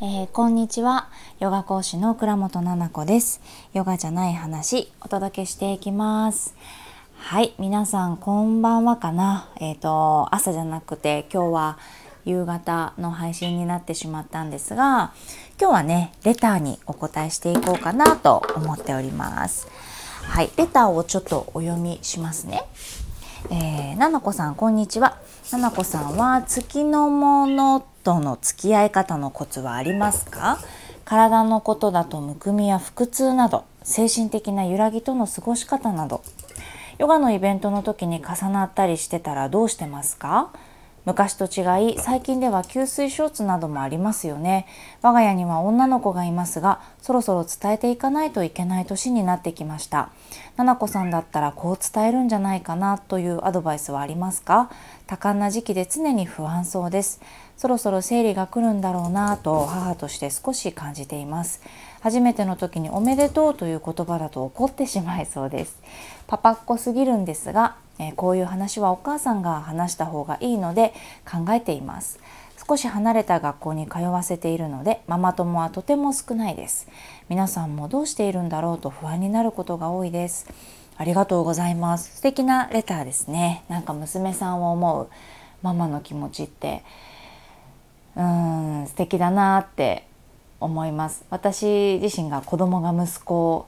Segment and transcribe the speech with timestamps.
[0.00, 1.08] えー、こんにちは。
[1.40, 3.40] ヨガ講師の倉本々子です。
[3.72, 6.54] ヨガじゃない話お届けしていきます。
[7.16, 9.48] はい皆さんこんばんはかな。
[9.56, 11.78] えっ、ー、と朝じゃなくて今日は
[12.24, 15.12] 夕方の配信になってしまったんですが
[15.60, 19.66] 今日はねレターにお答えしていこうかなと思っております。
[20.22, 22.62] はいレターをちょっとお読みしますね。
[23.50, 25.18] えー、ななこさんこんにちは。
[25.50, 30.58] ななこさんは月のものとの付き合い方のコツはありますか？
[31.04, 36.22] 体のことだとむくみや腹痛など精神的な揺らぎとの過ごし方など。
[36.96, 40.54] ヨガのイベントの時に重なったりしてたらどうしてますか？
[41.04, 44.66] 昔と違い最近では吸水ショーツなどもありますよね。
[45.02, 50.10] 我が家には女の子がいますがそろそろ伝えていかないといけない年になってきました。
[50.56, 54.70] な子さんだったらこう伝えるんじゃないかなというアドバイスはありますか？
[55.06, 57.20] 多感な時期で常に不安そうです。
[57.58, 61.60] そろそろ生理が来るんだろうなと母として少し感じています。
[62.00, 65.76] 初めての時におめでとうという言葉だと怒ってしまいそうです。
[66.28, 70.94] パパっ子すぎるんですがえこういう話はお母さんが話した方がいいので
[71.28, 72.20] 考えています。
[72.68, 76.86] 少し離れた学校に通わせているのでママ友はとても少ないです。
[77.28, 80.46] 皆さんもどうしているんだろうと不安になることが多いです。
[80.96, 82.16] ありがとうございます。
[82.16, 83.64] 素敵なレターですね。
[83.68, 85.08] なんか娘さんを思う
[85.62, 86.84] ママの気持ちって。
[88.16, 90.06] うん素敵だなって
[90.60, 91.24] 思います。
[91.30, 93.66] 私自身が子供が息子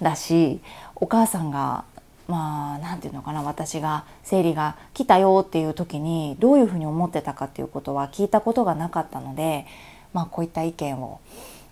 [0.00, 0.60] だし
[0.96, 1.84] お母さんが
[2.28, 9.66] まあ何て言うのかな私が生理が来たよっていう時にどういうふうに思ってたかっていうことは聞いたことがなかったので、
[10.12, 11.20] まあ、こういった意見を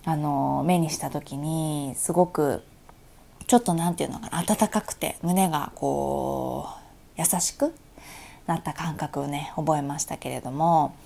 [0.05, 2.63] あの目にした時にすごく
[3.47, 6.69] ちょっと何て言うのかな温かくて胸がこ
[7.17, 7.73] う優しく
[8.47, 10.97] なった感覚をね覚えましたけれども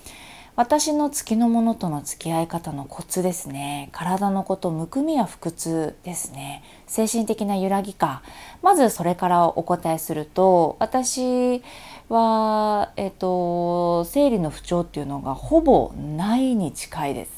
[0.55, 3.89] 私の月のものとの付き合い方のコツですね。
[3.93, 6.63] 体のことむくみや腹痛ですね。
[6.87, 8.23] 精神的な揺らぎか。
[8.61, 11.63] まずそれからお答えすると私
[12.11, 17.31] は、えっと、生理の不調っていうのがほぼないに近いです。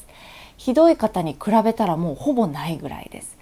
[0.57, 3.37] ひどい方に比べたらもうほぼないぐらいです。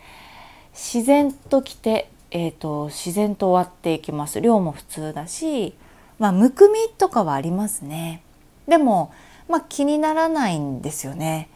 [0.73, 4.39] 自然と来て、えーと、自然と終わっていきます。
[4.39, 5.73] 量も普通だし
[6.19, 8.21] まあむくみとかはありますね。
[8.67, 9.11] でも
[9.47, 11.49] まあ、気にならないんですよね。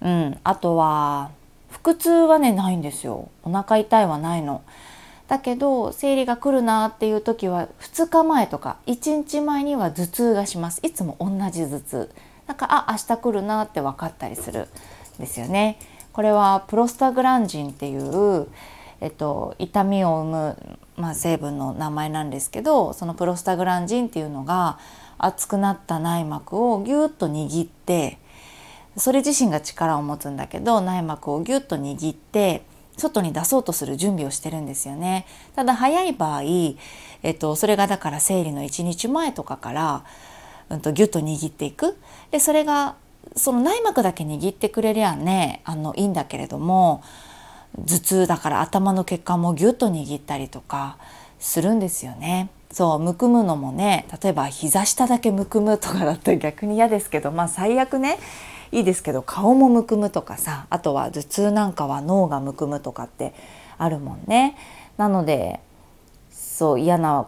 [0.00, 1.30] うん、あとは
[1.70, 3.30] 腹痛はねないんですよ。
[3.42, 4.62] お腹痛いはないの。
[5.28, 10.80] だけど生理が来るなっていう時は2日前とか1日前には頭痛がします。
[10.82, 12.10] いつも同じ頭痛。
[12.46, 14.68] だからあ明日来るなって分かったりする
[15.18, 15.78] んですよね。
[16.12, 18.46] これはプロスタグランジンっていう
[19.04, 24.78] えっと、痛みを生む、まあ、成分の名前なんですけどそのプロスタグランジンっていうのが
[25.18, 28.18] 熱くなった内膜をギュッと握って
[28.96, 32.62] それ自身が力を持つんだけど内膜をギュッと握って
[32.96, 35.26] 外に出そうとする準備をしてるんですよね。
[35.56, 36.76] ただ早い場合、え
[37.30, 40.04] っと、それがだから生理の1日前とかから、
[40.68, 41.96] うん、とギュッと握っていく。
[42.30, 42.94] でそれが
[43.34, 47.02] その内膜だけ握ってくれりゃねあのいいんだけれども
[47.86, 50.98] 頭痛だから頭の血管もギュッと握ったりとか
[51.40, 52.50] するんですよね。
[52.74, 58.18] そうむくむのもね例えば膝下だけむくむとかだったら 逆に嫌ですけどまあ最悪ね
[58.72, 63.32] いいですけど顔もむくむとかさあとは頭痛なんかは脳がむくむとかって
[63.78, 64.56] あるもんね。
[64.96, 65.60] なので
[66.32, 67.26] そう嫌な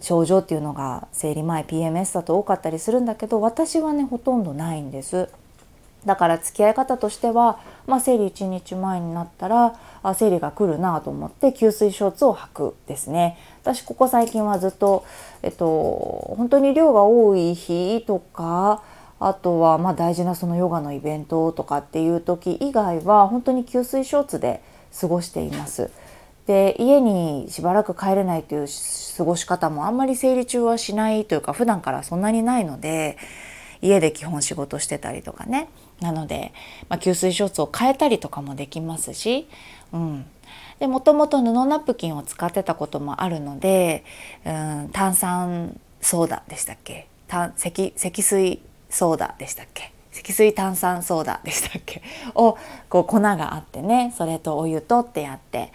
[0.00, 5.28] 症状っていうのが生理前 PMS だと多かったりするんだけど私はねほとんどないんです。
[6.06, 15.04] だから付き合い方としては、まあ、生理1日前になったらあ生理が来るなと思って吸水ショーツを履くですね私ここ最近はずっと、
[15.42, 18.82] えっと、本当に量が多い日とか
[19.20, 24.62] あとはま大事なそのヨガのイベントとかっていう時以外は本当に吸水ショーツで
[24.98, 25.90] 過ごしています。
[26.46, 28.66] で家にしばらく帰れないという
[29.18, 33.18] 過ごし方もあんまり生理中はしないというか普段からそんなにないので
[33.82, 35.68] 家で基本仕事してたりとかね
[36.00, 36.52] なので、
[36.88, 39.48] まあ、吸水ショーツを変えたりとかもできますし、
[39.92, 40.26] うん、
[40.78, 44.04] でもともと布ナプキンを使ってたこともあるので、
[44.44, 47.08] うん、炭酸ソーダでしたっけ？
[47.56, 49.92] 積積水ソーダでしたっけ？
[50.12, 52.02] 積水炭酸ソーダでしたっけ？
[52.34, 52.56] を
[52.88, 55.72] こう粉があってねそれとお湯とってやって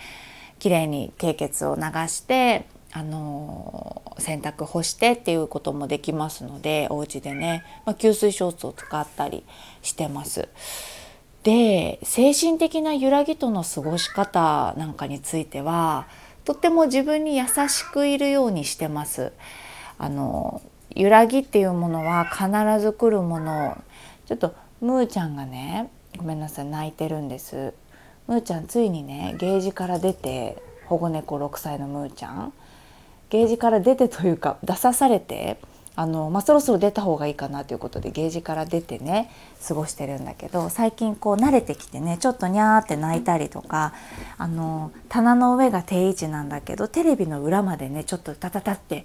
[0.59, 9.43] きれいに経血を流してあの洗濯干してっていうこともできますのでお家でね、まあ、吸水ショーツを使ったり
[9.81, 10.47] してます。
[11.41, 16.07] で精神的な揺らぎとの過ごし方なんかについては
[16.45, 19.33] とっても自分に優しくいるようにしてます。
[19.97, 20.61] あの
[20.95, 22.47] 揺らぎっていうものは必
[22.79, 23.81] ず来るもの
[24.25, 27.73] ちょっとムーちゃんがねごめんなさい泣いてるんです
[28.27, 32.53] むーちゃんついにねゲージから出て保護猫6歳のむーちゃん
[33.33, 35.57] ゲージから出てというか出さされて
[35.95, 39.31] あの、まあ、そろそろ出た方がいいかなということでゲージから出てね
[39.67, 43.95] 過ごしてるんだけど最近こう慣れてきてねちょっとにゃーって泣いたりとか
[44.37, 49.03] あの棚の上が定位置なんだけどテレビの裏までねちょっとタタタって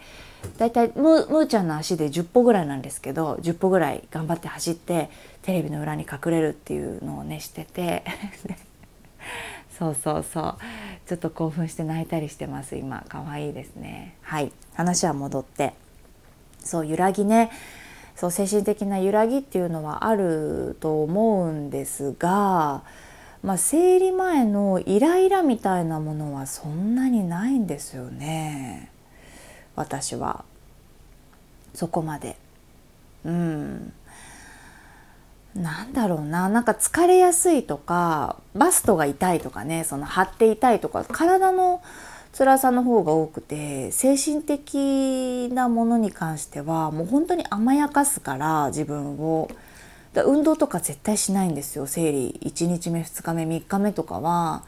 [0.59, 5.09] だいたいむーちゃんの足で10歩ぐらいなんですけど10歩ぐらい頑張って走って
[5.41, 8.05] テレビの裏に隠れるっていうのをねしてて。
[9.79, 10.57] そうそうそう。
[11.07, 13.05] ちょっと興奮して泣いたりしてます今。
[13.09, 14.17] 可愛いですね。
[14.23, 14.53] はい。
[14.75, 15.75] 話は戻って。
[16.59, 17.51] そう揺らぎね。
[18.17, 22.83] そう精神的な揺らぎっていうのはあると思うんですが、
[23.45, 28.91] まあ、生理前のイライラみたいなものはそんなにないんですよね。
[29.77, 30.45] 私は。
[31.75, 32.37] そこまで。
[33.25, 33.93] うん。
[35.55, 36.49] なんだろうな。
[36.49, 39.85] なんか疲れやすいとかバストが痛いとかね。
[39.85, 41.83] その張って痛いとか体の
[42.37, 49.51] 辛さの方が多くて精神的なものに関してはもう本当に甘やかすから自分を。
[50.15, 51.87] 運動とか絶対しないんですよ。
[51.87, 54.65] 生理1日目2日目3日目とかは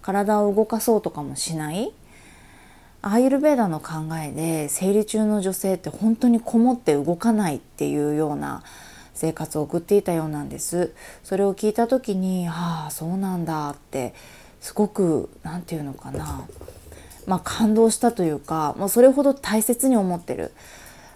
[0.00, 1.92] 体を動かそうとかもしない。
[3.02, 3.92] アーユルベーダの考
[4.22, 8.62] えで生理中の女性って本当にこもって動かないっていうような
[9.14, 14.14] 生活を送っていたようなんですそれを聞いた時にああそうなんだって
[14.60, 16.46] すごく何て言うのかな
[17.26, 20.52] まあ、感動したというかもうそれほど大切に思ってる。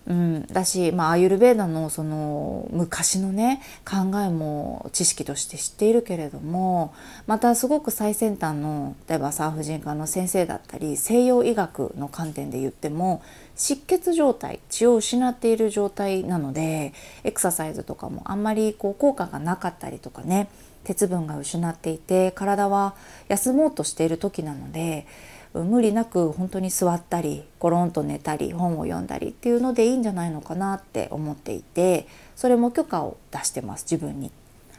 [0.09, 6.95] うん、だし、まあ、アユルベーダのその昔のね考えも知識として知っているけれども
[7.27, 13.23] またすごく最先端の例えば産婦人科の先生だったり西洋医学の観点で言っても
[13.55, 20.49] 失血状態血を失っている状態なのでエクササイズとかもあんまりこう効果がなかったりとかね
[20.85, 22.95] 鉄分が失っていて体は
[23.29, 25.07] 休もうとしている時なので
[25.55, 32.07] 無理なく本当に座ったりコロンと寝たり本を読んだりっていうのでいいんじゃないのかなって思っていて
[32.37, 34.31] それも許可を出してます自分に。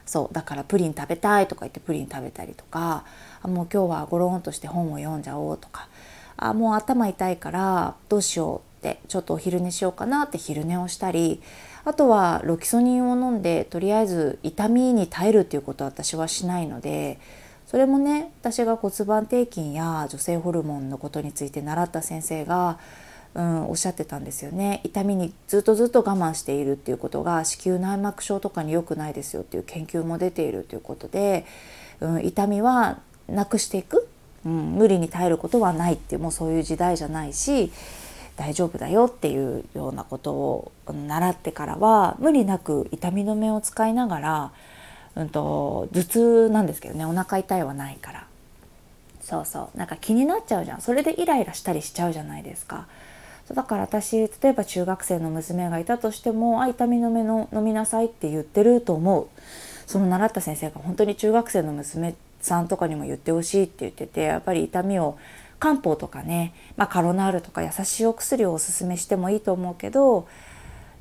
[0.05, 3.05] そうだからプリン食べたいとか言ってプリン食べたりとか
[3.43, 5.87] もう今日はゴロンとして本を読んじゃおうとか
[6.35, 11.43] あもう頭痛いからどうしようってちょっとお昼寝しようかなって昼寝をしたり
[11.85, 17.19] あとはロキソニンを飲んでとりあえず痛みに耐えるっていうことは私はしないので
[17.69, 22.79] それもね私が骨盤底筋や女性ホルモンのことについて習った先生が、
[23.35, 24.81] うん、おっしゃってたんですよね。
[24.83, 31.45] 痛みにずっとずっと我慢しているっていうことが子宮内膜症とかに良くないですよっていう研究も出ているということで、
[31.99, 34.07] うん、痛みはなくしていく、
[34.47, 37.71] うん、無理に耐えることはないっていうもうそういう時代じゃないし
[38.35, 44.51] 大丈夫だよっていうようなことを習ってからは無理なく痛み止めを使いながら
[45.15, 48.27] うんと、頭痛なんですけどねお腹痛いはないから。
[49.21, 49.77] そうそう。
[49.77, 50.81] なんか気になっちゃうじゃん。
[50.81, 52.87] それでイライラしたりしちゃうじゃないですか。
[53.47, 59.27] そうだから私例えば中学生の娘がいたとしても「あ痛み止めの飲みなさい」って言ってると思う。
[59.87, 65.17] その習った先生が本当に中学生の娘さんとかにも言ってほしいって言っててやっぱり痛みを
[65.59, 70.27] 漢方とかね、まあ、カロナールとか優しいお薬をおすすめしてもいいと思うけど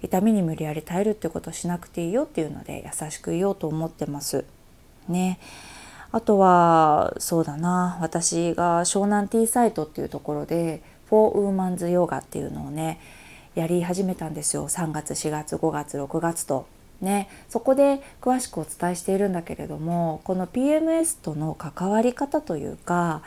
[0.02, 4.44] 痛みに無理やり耐えるってことをしなくていいよっていうので優しく言おうと思ってます。
[5.08, 5.38] ね。
[6.10, 12.98] あとはそうだな私が湘南ティーサイトっていうところでフォーウーマンズヨガっていうのをね
[13.54, 16.66] やり始めたんですよ3月4月5月6月と。
[17.00, 23.22] ね、そこで詳しくお伝えしているんだけれどもこの PMS との関わり方というか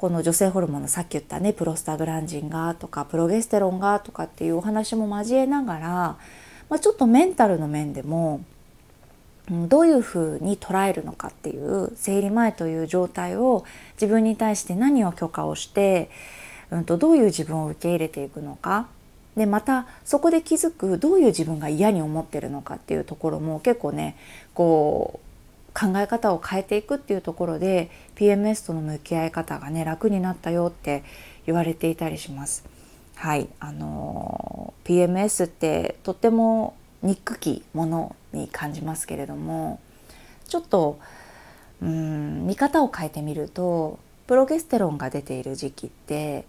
[0.00, 5.88] この女性ホルモンのさっき言ったねプロスタグランジンがとかプロゲステロンがとかっていうお話も交えながら、
[6.70, 8.42] まあ、ちょっとメンタルの面でも
[9.50, 13.66] どういうふうに捉えるのかっていう生理前という状態を
[14.00, 16.08] 自分に対して何を許可をして、
[16.70, 18.88] うん、とどういう自分を受け入れていくのか。
[19.36, 24.16] でまたそこで気づくどういう自分が嫌に思ってるのかっていうところも結構ね
[24.54, 25.29] こう
[25.72, 31.04] 考え方を変えていくっていうところで PMS との向き合い方がね楽になったよって
[31.46, 32.64] 言われていたりします。
[33.16, 39.80] はいあの PMS ってとっても憎きものに感じますけれども
[40.48, 40.98] ちょっと
[41.82, 46.46] うん見方を変えてみるとプロゲステロンが出ている時期って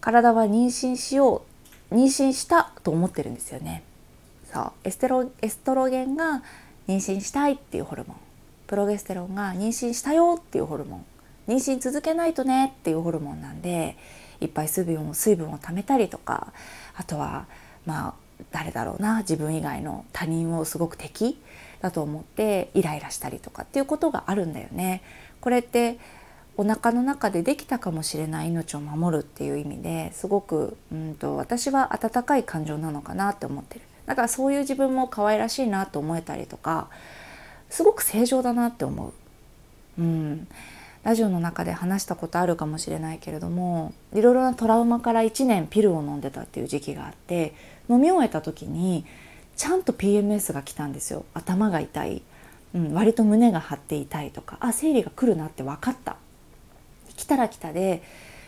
[0.00, 1.42] 体は妊娠しよ
[1.90, 3.82] う妊娠したと思ってるんですよね。
[4.52, 6.42] そうエステロエストロゲンが
[6.88, 8.16] 妊娠したいっていうホルモン
[8.66, 11.04] プロゲステロンが妊娠したよっていうホルモン
[11.48, 13.96] 妊娠続けないとねっていうホルモンなんで
[14.40, 16.52] いっぱい水分を水分を貯めたりとか
[16.94, 17.46] あとは
[17.84, 18.14] まあ
[18.50, 21.40] 誰だろうな自分以外の他人をすごく敵
[21.80, 25.02] だと思ってイライラしたりとかっていうことがあるんだよね。
[25.40, 25.98] これって
[26.58, 36.88] お腹の中でできたかもしれない命を守るっていう意味ですごくうんと私は温かい感情なのかなって思ってるだからそういう自分も可愛らしいなと思えたりとか
[37.68, 39.12] すごく正常だなって思う。
[39.98, 40.46] うん、
[41.02, 47.54] ラジオの中で話したことあるかもしれないけれどもいろいろなトラウマから1年ピルを飲んでたっていう時期があって
[47.88, 49.06] 飲み終えた時に
[49.56, 51.24] ちゃんと PMS が来たんですよ。
[51.32, 52.22] 頭が痛い、
[52.74, 56.16] うん、割と胸が張って痛いとかあ生理が来るなって分かった。
[57.16, 58.02] 来たら来たで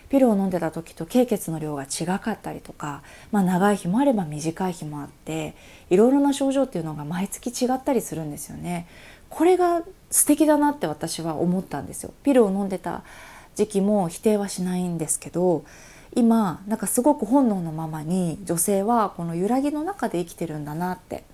[0.09, 5.55] ピルを飲んでた時と経血の量が違かったりとか、まあ、長い日もあれば短い日もあって
[5.91, 8.87] いろいろな症状っていうのが毎月違ったりするんですよね。
[9.29, 12.15] これが素敵だなって私は思ったんですよ。
[12.23, 13.03] ピルを飲んでた
[13.55, 15.65] 時期も否定はしないんですけど
[16.15, 21.25] 今なんかすごく本能のままに女性はこの揺らぎの中で生きてるんだなって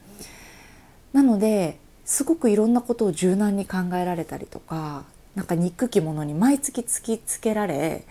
[1.12, 5.04] なのですごくいろんなことを柔軟に考えられたりとか
[5.34, 8.04] なんか憎きものに毎月突きつけられ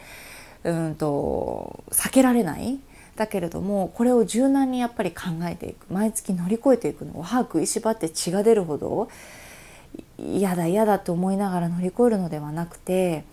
[0.63, 2.79] うんと避けられない。
[3.15, 5.85] だけれどもこれを柔軟にやっぱり考えていく。
[5.91, 9.07] 毎月乗り越えていくのを歯食いしばって血が出るほど
[10.17, 13.23] 嫌だ嫌だと思いながら乗り越えるのではなくて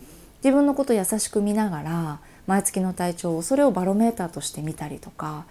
[0.42, 5.44] 自分のこと優しく見ながら毎月の体調をそれをバロメーターとして見たりとか、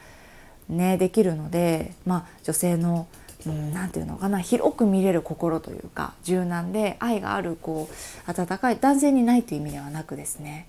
[0.67, 3.07] ね、できるので、まあ、女性の
[3.45, 7.89] 何、うん、て言うのかな広く見れる心というか柔軟で愛があるこ
[8.27, 10.67] う温かい男性にないという意味ではなくですね。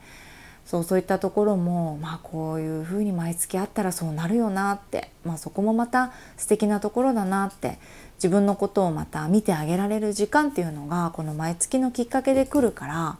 [0.71, 7.81] そうそういったところも、まあ、こういうふうに毎月あったらそうなるよなって、まあ、そこもまた素敵なところだなって
[8.19, 13.17] 自分のことをまた見てあげられる時間っていうのがこの毎月のきっかけで来るから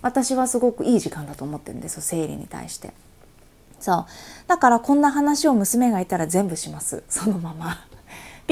[0.00, 2.92] 私はすごくいい時間だと思ってるんですよ生理に対して。
[3.80, 4.06] そう
[4.46, 7.78] だからこんな話を娘がいたら全部しますそのまま。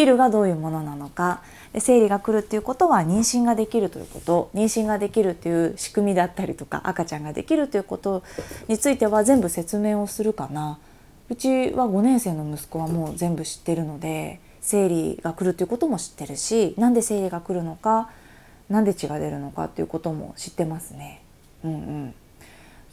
[0.01, 1.43] ピルがどういうものなのか
[1.79, 8.23] 生理が来るっていうことは妊娠ができるということ妊娠ができるっていう仕組みだったりとか赤ちゃんができるということ
[8.67, 10.79] については全部説明をするかな。
[11.29, 18.11] うちは5年生の息子はもう全部知ってるので生理が来るということも知ってるしなんで生理が来るのか
[18.71, 21.23] なんで血が出るのかっていうことも知ってますね。
[21.63, 22.15] うんうん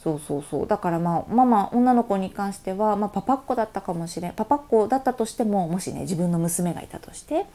[0.02, 0.66] そうそうそう。
[0.66, 4.32] だからまあママ女の子に関しては、まあ、パパっ子だったかもしれん。
[4.32, 7.46] パパっ子だったとしてももしね自分の娘がいたとして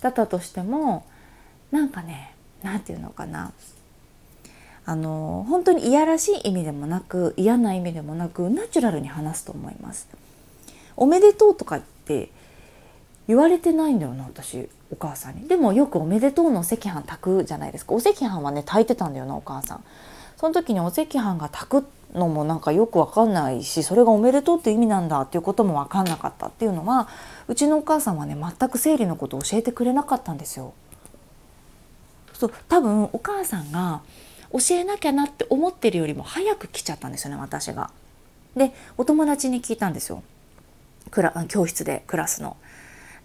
[0.00, 1.04] だったとしても
[1.70, 3.52] なんかね何て言うのかな。
[4.84, 10.08] あの本当にいやらしい意味でもなく嫌な意味でもなくナチュラルに話すと思います。
[10.96, 12.30] おめでとうとかって
[13.28, 15.46] 言われてないんだよな私お母さんに。
[15.46, 17.94] でもよくおめでとうのお赤飯炊くじゃないですか。
[17.94, 19.84] お赤飯はね炊いてたんだよなお母さん。
[20.42, 21.84] その時にお赤飯が炊く
[22.14, 27.06] のもなんかよくわかんないしそれがおめでとうって意味なんだっていうことも分かんなかったっていうのは
[27.46, 30.74] うちのお母さんはね全く生理のことを教えてくれなかったんですよ。
[32.32, 34.02] そう多分お母さんが
[34.50, 37.92] 教えなきゃなって思ってるよりも早く来ちゃったんですよね私が。
[38.56, 40.24] でお友達に聞いたんですよ
[41.46, 42.56] 教室でクラスの。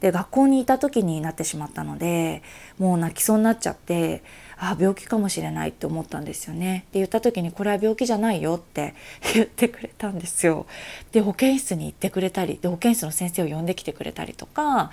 [0.02, 2.44] で学校にいた時になってしまったので
[2.78, 4.22] もう泣きそうになっちゃって
[4.60, 6.86] あ病気かもしれないって思ったんですよね。
[6.92, 8.96] で言った時にこれは病気じゃないよって
[9.34, 10.66] 言ってくれたんですよ。
[11.12, 14.92] で保健室に行ってくれたりで保健室の先生を呼んできてくれたりとか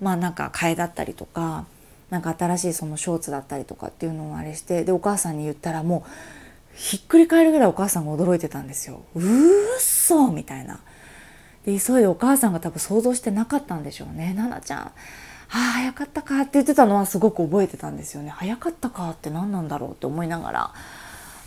[0.00, 1.66] まあなんか替えだったりとか
[2.10, 6.10] なんか新しいそのショーツだったりとかっていうのをあれしてでお母さんに言ったらもう
[6.76, 9.02] ひっくり返るぐらいお母さんが驚いてたんですよ。
[9.14, 9.24] うっ
[9.80, 10.80] そみたいな。
[11.66, 14.34] で急いでお母さんが多分想像してなかったんでしょうね。
[14.36, 14.92] 奈々ちゃん
[15.52, 18.30] あ早かったかって言ってたのはすごく覚えてたんですよね。
[18.30, 20.70] 早かったかって何なんだろうって思いながら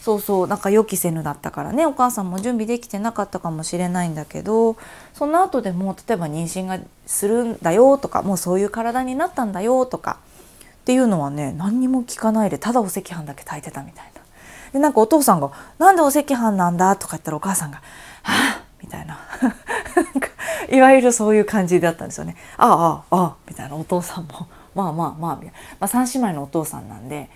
[0.02, 4.76] そうそうなんか予期せぬだったからねお母さんも準備できてなかったかもしれないんだけど
[5.14, 10.18] その後でも例えば妊娠がするんだよとかもうそういう体になったんだよとか
[10.82, 14.22] っていうのはね何にも聞かないでただお赤飯だけ炊いてたみたいな。
[14.74, 17.78] でなんかお父さんが「なんでお赤飯なんだ?」とか言ったらお母さんが
[18.24, 19.20] 「はあ」みたいな。
[20.72, 22.36] いわゆるそういう感じだったんですよね。
[22.58, 23.76] ああああみたいな。
[23.76, 25.42] お父さんも まあまあまあま
[25.82, 27.30] あ3姉妹のお父さんなんで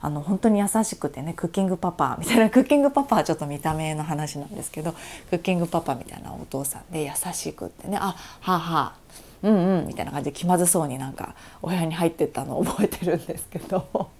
[0.00, 2.50] あの本当に優しくてねクッキングパパみたいな。
[2.50, 4.92] クッキングパパはちょっと見た目の話なんですけど
[5.30, 8.92] クッキングパパみたいなお父さんで優しくってねあはあはあ
[9.42, 14.19] うんうんみたいな感じで気まずそうになんかお部屋に入ってったのを覚えてるんですけど。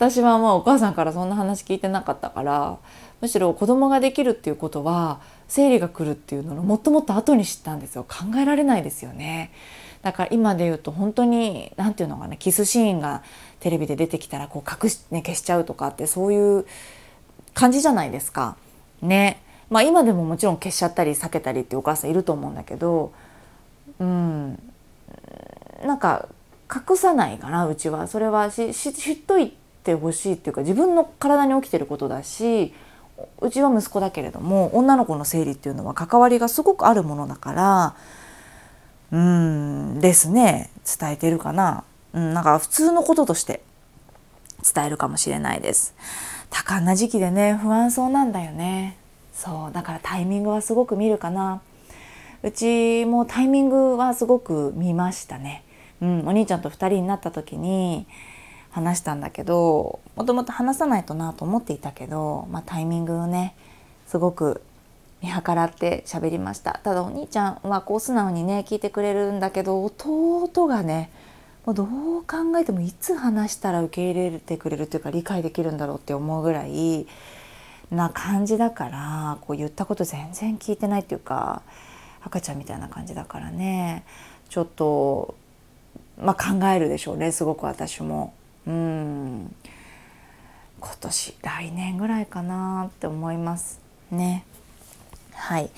[0.00, 2.78] 私はまあお母さんからそんな話聞いてなかったから
[3.20, 8.04] むしろ子供ができるっていうことは生理が来るっていうののもっともっと後に知ったんですよ。
[8.04, 9.52] 考えられないですよね。
[10.00, 13.22] だから今で言うと本当に何て言うのかなキスシーンが
[13.58, 16.64] テレビで出てきたらこう隠し、ね、消しちゃうとかってそういう
[17.52, 18.56] 感じじゃないですか。
[19.02, 19.42] ね。
[19.68, 23.12] まあ今でももちろん消しちゃったり避けたりっていうお母さんいると思うんだけど
[23.98, 24.58] うん。
[25.84, 26.26] なんか
[26.74, 28.06] 隠さないかなうちは。
[28.06, 29.52] それはし知っとい
[29.90, 32.72] てほしいっていうか自分の体に起きてることだし
[33.40, 37.96] うちは息子だけれども女の子の生理っていうのは関わりがすごくあるものだから
[39.12, 40.70] うんですね。
[40.98, 41.82] 伝えてるかな、
[42.12, 43.60] うん、なんか普通のこととして
[44.72, 45.94] 伝えるかもしれないです。
[46.48, 48.96] 多感な時期でね不安そうなんだよね。
[49.34, 51.60] そうだからタイミングはすごく見るかな。
[52.42, 55.62] うちもタイミングはすごく見ましたね、
[56.00, 58.06] うん、お兄ちゃんと2人になった時に
[58.70, 63.54] 話したんだけどもともと話さないとなと思っていたけど、まあ、タイミングをね
[64.06, 64.62] すごく
[65.22, 71.10] 見計らって喋りましたただお兄ちゃんはこう素直にね聞いてくれるんだけど弟がね
[71.66, 71.86] もうどう
[72.22, 77.06] 考えてもいつ話したら受け入れてくれるというか理解できるんだろうって思うぐらい
[77.90, 81.62] な感じだからこう言ったこと全然聞いてないっていうか
[82.22, 84.04] 赤ちゃんみたいな感じだからね
[84.48, 85.34] ちょっと、
[86.18, 88.32] まあ、考えるでしょうねすごく私も。
[88.66, 89.54] うん。
[90.80, 94.44] 今年来年ぐらいかなって思いますね。
[95.32, 95.70] はい。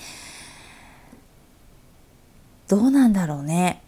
[2.67, 3.81] どうなんだろうね。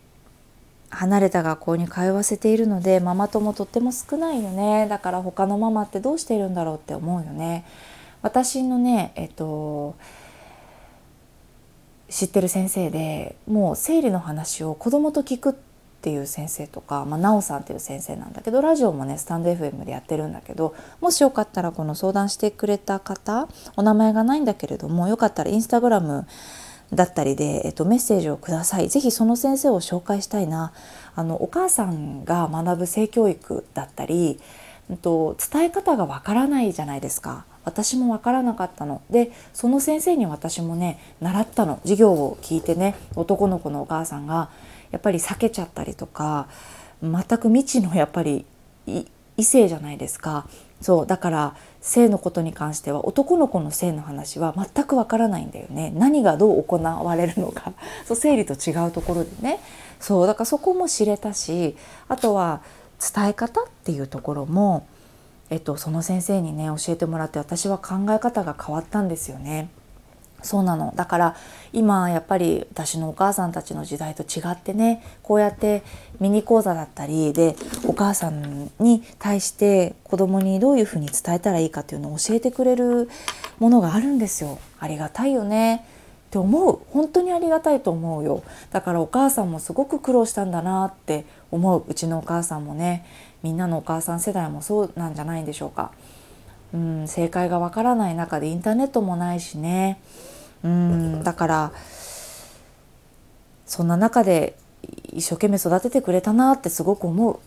[0.89, 4.87] 離れた学校に通わせているのでママ友とっても少ないよね。
[4.87, 7.65] だから他のママってどうしているんだろうって思うよね。
[8.21, 9.95] 私のねえっと
[12.09, 15.74] 知ってる先生でもう生理の話を子供と聞くって
[16.05, 26.27] ていう先生とか、まあ、なおさんっていう先生なんだけどラジオもねスタンド FM でやってるんだけどもしよかったらこの相談してくれた方お名前がないんだけれどもよかったらインスタグラム
[26.93, 28.89] だったりで、えっと、メッセージをください。
[28.89, 30.71] ぜひその先生を紹介したいな。
[31.15, 34.39] あのお母さんが学ぶ性教育だったり、
[34.91, 37.45] えっと、伝え方がわからないじゃないですか。
[37.63, 44.49] 私もわからなかったのでその先生に私もね習ったの授業を聞いてね男の子のお母さんが
[44.95, 46.47] やっぱり避けちゃったりとか
[47.03, 48.45] 全く未知のやっぱり
[48.87, 50.47] 異性じゃないですか。
[50.79, 55.91] そうだから性のことに関しては男の子の性の話は全くわからないんだよね。
[55.93, 57.73] 何がどう行われるのか。
[58.07, 59.59] そう生理と違うところでね。
[59.99, 61.75] そうだからそこも知れたし
[62.07, 62.61] あとは
[63.13, 64.85] 伝え方っていうところも、
[65.49, 69.69] えっと、その先生にね教えてもらって私は考え方が変わったんですよね。
[70.45, 70.93] そうなの。
[70.95, 71.35] だから
[71.73, 75.83] 今やっぱり私のお母さんたちの時代と違ってねこうやって
[76.19, 77.55] ミニ講座だったりで
[77.85, 83.09] お母さんに対して子供にどういうふうに伝えたらいいかっていうのを教えてくれる
[83.59, 84.59] ものがあるんですよ。
[84.79, 85.85] ありがたいよね。
[86.27, 86.79] って思う。
[86.91, 88.43] 本当にありがたいと思うよ。
[88.71, 91.85] だからお母さんもすごく苦労したんだなって思う。
[91.87, 93.05] うちのお母さんもね
[93.41, 95.91] みんなのお母さん世代もそうなんじゃないんでしょうか。
[96.73, 99.99] うん、正解がわからない中でインターネットもないしね。
[100.63, 101.23] うん。
[101.23, 101.71] だから
[103.65, 104.55] そんな中で
[105.11, 107.39] 一生懸命育ててくれたなってすごく思う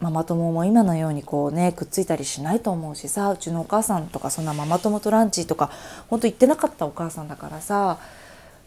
[0.00, 5.70] ママ友も今のようにこうねくっついたりしないと思うしさうちのお母さんとかそんなママ友とランチとか
[6.08, 7.98] ほんと行ってなかったお母さんだからさ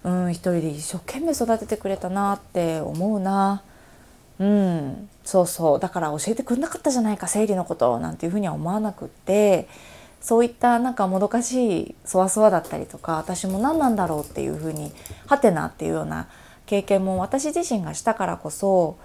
[0.04, 3.64] うん一人で一生懸命育ててくれたなって思うな。
[4.40, 5.80] うんそうそう。
[5.80, 9.68] だから教えてくれなかったじゃないか生理のことなんていうふうには思わなくって。
[10.24, 14.94] そういったなんかもどかしいそわそわだったりとか私も何なんだろうっていうふうに
[15.28, 16.28] はてなっていうような
[16.66, 18.98] 経験も私自身がしたからこそ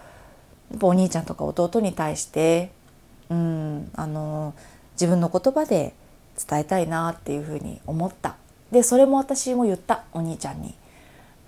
[0.80, 2.70] お兄ちゃんとか弟に対して
[3.30, 4.54] うんあの
[4.92, 5.92] 自分の言葉で
[6.48, 8.36] 伝えたいなっていうふうに思った。
[8.70, 10.04] でそれも私も言った。
[10.12, 10.74] お兄ちゃんに、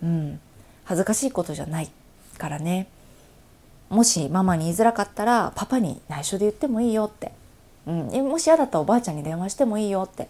[0.03, 0.41] うん、
[0.85, 1.91] 恥ずかしいことじゃない
[2.39, 2.89] からね。
[3.89, 7.33] もしママに言いづらかったらパパに内緒で言ってもいいよって。
[7.87, 10.29] うん、もし嫌だったらおばあちゃんに電話してもいいよって、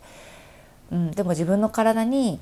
[0.93, 2.39] うん、でも自分の体に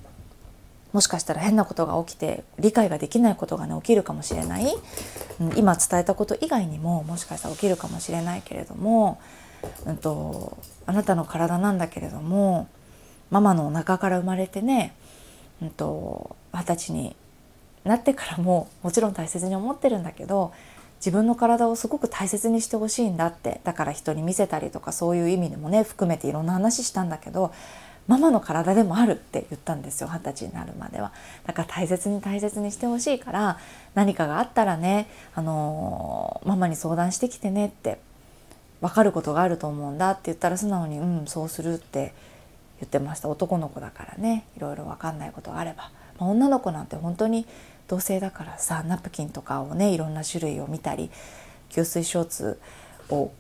[0.93, 4.67] もしかしたら変なことが起きて理解ができないことがね起きるかもしれない、
[5.41, 9.21] うん、今伝えたこと以外にももしかしたら起きるかもしれないけれども、
[9.87, 12.69] うんと、あなたの体なんだけれども
[13.31, 14.95] ママのお腹から生まれてね
[15.61, 17.15] 二十、うんと、歳に
[17.85, 20.53] なってからももちろん大切に思ってるんだけど
[20.99, 27.53] 自分の体をすごく大切にしてほしいんだってだから人に見せたりとかそういう意味でもね含めていろんな話したんだけど
[28.09, 31.13] ママの体でもあるって言ったんですよ二十歳になるまでは。
[31.47, 33.59] だから大切に大切にしてほしいから
[33.95, 38.01] 何かがあったらね、あのー、ママに相談してきてねって
[38.81, 42.15] 分かることがあると思うんだって言ったら素直に「うんそうする」って
[42.81, 43.29] 言ってました。
[43.29, 47.47] 男の子だからねいろいろ分かんないことがあれば、まあ、女の子なんて本当に
[47.89, 51.11] 同性だからさナプキンとかをねいろんな種類を見たり
[51.71, 52.61] 吸水ショーツ
[53.11, 53.33] を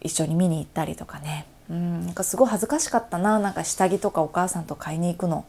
[0.00, 1.46] 一緒に見に行ったりとかね。
[1.70, 3.38] うんなんかすごい恥ずかしかったな。
[3.38, 5.44] なんか下着とかお母さんと買いに行くの。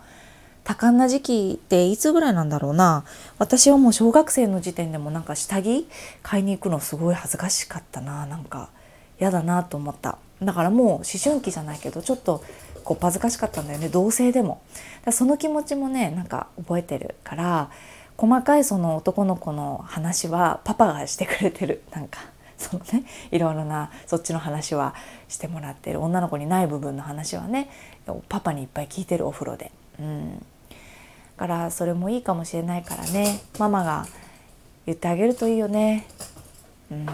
[0.63, 3.03] 多感な時期っていつぐらいなんだろうな。
[3.39, 5.89] 私はもう小学生の時点でもなんか下着
[6.21, 8.25] 買いに行くのすごい恥ずかしかったな。
[8.25, 8.69] なんか
[9.19, 10.17] 嫌だなと思った。
[10.41, 12.43] だからもう思春期じゃないけどちょっと
[12.83, 13.89] こう恥ずかしかったんだよね。
[13.89, 14.61] 同性でも。
[15.11, 17.69] その気持ちもねなんか覚えてるから
[18.17, 21.83] 細かいその男の子の話はパパがしてくれてる。
[21.93, 22.19] なんか
[22.57, 24.95] そのねいろいろなそっちの話は
[25.27, 26.01] してもらってる。
[26.01, 27.69] 女の子にない部分の話はね
[28.29, 29.71] パパにいっぱい聞いてるお風呂で。
[29.99, 30.45] うん。
[31.43, 33.41] からそれもいいかもしれないからね。
[33.59, 34.07] ママが
[34.85, 36.05] 言ってあげるといいよね、
[36.91, 37.07] うん、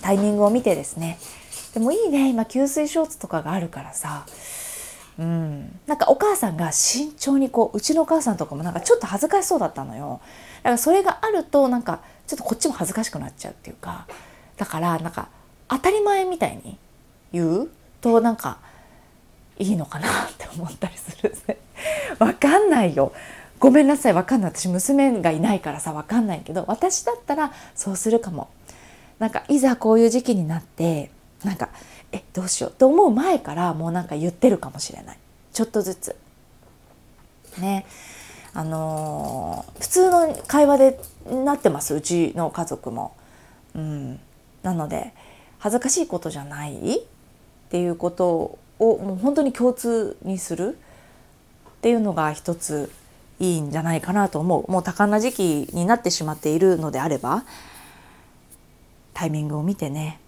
[0.00, 1.18] タイミングを見てですね。
[1.74, 2.30] でもいいね。
[2.30, 4.26] 今吸水ショーツとかがあるからさ。
[5.22, 10.20] うん、なんかお母さんが慎重にこううちのお母さんとかもなんかちょっと恥ずかしそうだったのよ。
[10.58, 14.08] だからそれがあるとなんかちょっとこっちも恥ずかしくなっちゃうっていうか
[14.56, 15.28] だからなんか
[15.68, 16.76] 当たり前みたいに
[17.32, 18.58] 言うとなんか
[19.58, 21.36] いいのかなって思ったりする
[22.18, 23.12] わかんないよ。
[23.60, 24.50] ごめんなさいわかんない。
[24.50, 28.48] 私娘がいないからさわかんないけど私だったらそうするかも。
[29.20, 31.12] なんかいざこういう時期になって
[31.44, 31.68] なんか
[32.12, 35.18] えどうしようと思う前からもうなんか言ってるかもしれない。
[35.52, 36.16] ちょっとずつ。
[37.58, 37.86] ね。
[38.54, 43.16] あのー、普通の会話でなってますうちの家族も。
[43.74, 44.20] うん、
[44.62, 45.14] なので
[45.58, 46.98] 恥ずかしいことじゃない？
[46.98, 47.02] っ
[47.70, 50.76] ていうことをもう本当に共通にする？
[51.68, 52.92] っていうのが一つ
[53.40, 54.70] いいんじゃないかなと思う。
[54.70, 57.44] もう多感な時期になってしまっているのであれば
[59.14, 60.20] タイミングを見てね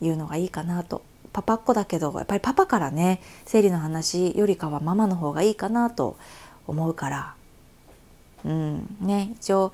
[0.00, 6.16] 言うのがいいかなとパパっ子だけどやっぱりパパからね生理の話よりかはママの方がいいかなと
[6.66, 7.34] 思うから。
[8.44, 9.72] うんね一応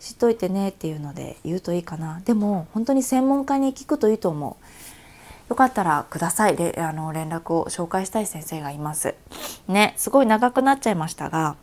[0.00, 2.20] 知っといてねっていうので言うといいかな。
[2.24, 5.50] でも本当に専門家に聞くといいと思う。
[5.50, 6.56] よかったらください。
[6.56, 9.14] であの連絡を紹介したい先生がいます。
[9.66, 11.56] ねすごい長くなっちゃいましたが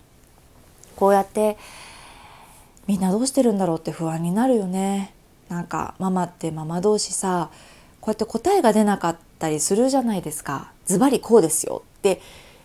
[0.95, 1.57] こうやって
[2.87, 5.13] みんなどうしてるんだろうって不安になるよね。
[5.49, 7.49] なんかママってママ同士さ
[8.05, 10.71] こうやって答えが出なかったりするじゃないですか。
[10.85, 12.21] ズバリこうですよって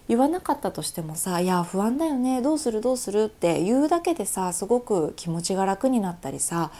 [0.07, 2.42] 言わなかったとしてもさ「いや不安だよね。
[2.42, 2.83] どうする？
[2.83, 6.70] どうする」って言うだけでさすごく気持ちが楽になったりさ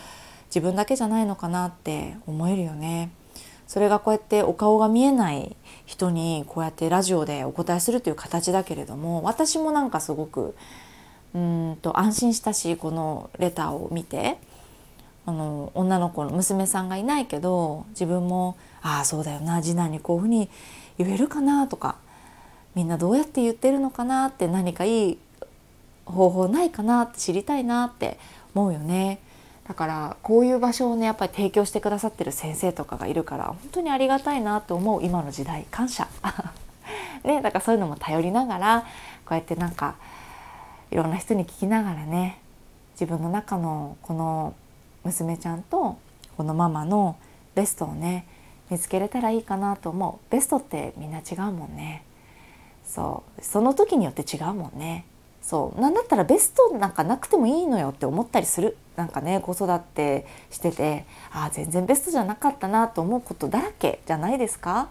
[0.49, 3.11] 自分だけじゃないのかなって思えるよね。
[3.67, 10.55] それがこうやってお顔が見えない人にこうやってラジオでお答えするという形だけれども私もなんかすごく
[11.35, 14.37] うんと安心したしこのレターを見て
[15.27, 20.49] あの女の子の娘さんがいないけど自分も「ああそうだよな次男にこういうふうに
[20.99, 21.97] 言えるかな」とか
[22.75, 25.19] みんなどうやって言ってるのかなって何かいい
[26.05, 28.19] 方法ないかなって知りたいなって
[28.55, 29.21] 思うよね。
[29.67, 36.09] だからこういう場所をねやっぱり提供してくださってる先生とかがいるから本当にありがたいなと思う今の時代感謝。
[37.23, 38.81] ね、だからそういうのも頼りながら
[39.27, 39.95] こうやってなんか
[40.91, 42.41] いろんな人に聞きながらね
[42.95, 44.55] 自分の中のこの
[45.05, 45.99] 娘ちゃんと
[46.37, 47.17] このママの
[47.55, 48.27] ベストをね
[48.71, 50.33] 見つけれたらいいかなと思う。
[50.33, 52.05] ベストってみんな違うもんね。
[52.85, 53.45] そう。
[53.45, 55.05] その時によって違うもんね。
[55.43, 55.81] そう。
[55.81, 58.77] なんだったらベストなんかなくてもいいのよって思ったりする。
[58.97, 64.89] なんかね子育てしててああ全然ベストじゃなかったなと思うことだらけじゃないですか。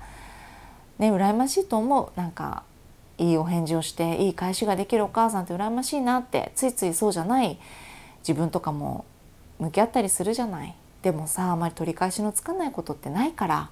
[0.98, 2.20] ね羨ましいと思う。
[2.20, 2.64] なんか
[3.18, 7.60] いいお返事をしていい返しができるお母さんって羨ましいなってついついそうじゃない
[8.20, 9.06] 自分とかも
[9.60, 10.76] 向き合ったりするじゃない。
[11.02, 13.70] でもさあまり取り返しのつかないことってないから、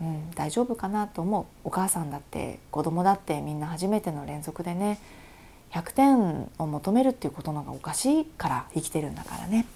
[0.00, 1.44] うん、大丈夫かなと思う。
[1.64, 4.98] お母さんだって子供だってみんな初めての連続でね
[5.72, 9.66] 100点を求めるっていうことのがおかしいから生きてるんだからね。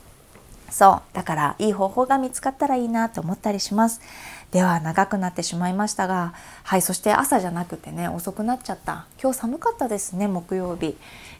[0.70, 1.14] そう。
[1.14, 4.00] だからいい方法が見つかったらいいなと思ったりします。
[4.50, 9.06] では長くなってしまいましたがはいそして朝じゃなくてね遅くなっちゃった。
[9.22, 10.96] 今日寒かったですね木曜日。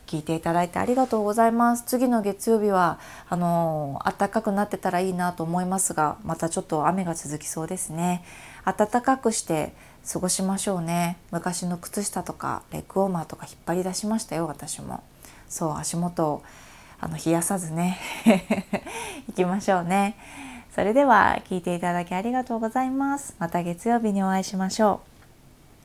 [0.07, 1.85] 聞いていただいてありがとうございます。
[1.87, 8.25] 次の月曜日はあの暖かくなってたらいいなと思いますがまたちょっと雨が続きそうですね。
[8.65, 9.73] 暖かくして
[10.11, 11.17] 過ごしましょうね。
[11.31, 15.03] 昔の靴下とかレッグウォーマーとか引っ張り出しましたよ私も。
[15.49, 16.43] そう足元を
[17.01, 17.99] あの冷やさずね
[19.29, 20.17] 行きましょうね。
[20.75, 23.35] それでは聞いていただきありがとうございます。
[23.39, 25.20] また月曜日にお会いしましょう。